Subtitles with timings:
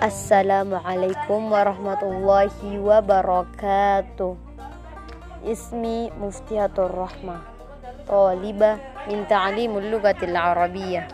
[0.00, 4.32] السلام عليكم ورحمة الله وبركاته.
[5.44, 7.36] اسمي مفتيحة الرحمة
[8.08, 8.72] طالبة
[9.12, 11.08] من تعليم اللغة العربية.